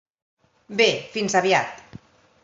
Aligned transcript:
Bé, 0.79 0.87
fins 1.17 1.35
aviat. 1.43 1.85